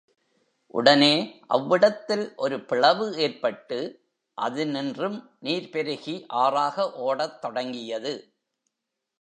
[0.73, 1.15] உடனே
[1.47, 3.79] அவ்விடத்தில் ஒரு பிளவு ஏற்பட்டு
[4.37, 8.13] அதனின்றும் நீர் பெருகி ஆறாக ஓடத் தொடங்கியது.